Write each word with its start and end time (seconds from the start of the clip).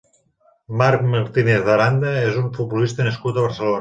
Marc 0.81 1.03
Martínez 1.11 1.69
Aranda 1.73 2.15
és 2.31 2.41
un 2.43 2.49
futbolista 2.57 3.07
nascut 3.11 3.37
a 3.37 3.45
Barcelona. 3.49 3.69